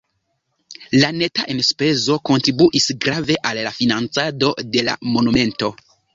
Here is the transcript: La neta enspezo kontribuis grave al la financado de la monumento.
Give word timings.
La 1.01 1.09
neta 1.17 1.45
enspezo 1.55 2.17
kontribuis 2.31 2.89
grave 3.05 3.37
al 3.51 3.61
la 3.69 3.75
financado 3.83 4.53
de 4.73 4.87
la 4.91 4.99
monumento. 5.13 5.73